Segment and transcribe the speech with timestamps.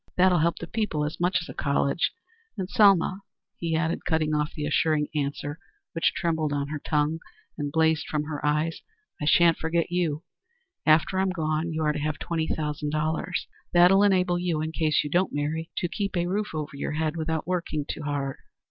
[0.17, 2.11] That'll help the people as much as a college?
[2.57, 3.21] And, Selma,"
[3.57, 5.59] he added, cutting off the assuring answer
[5.93, 7.19] which trembled on her tongue
[7.55, 8.81] and blazed from her eyes,
[9.21, 10.23] "I shan't forget you.
[10.87, 13.45] After I'm gone you are to have twenty thousand dollars.
[13.73, 17.15] That'll enable you, in case you don't marry, to keep a roof over your head
[17.15, 18.37] without working too hard."